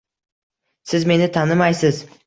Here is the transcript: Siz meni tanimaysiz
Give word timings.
Siz 0.93 1.07
meni 1.13 1.31
tanimaysiz 1.37 2.07